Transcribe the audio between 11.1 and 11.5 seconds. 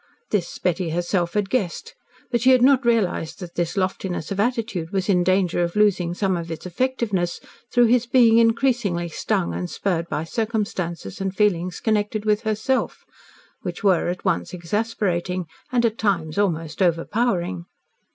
and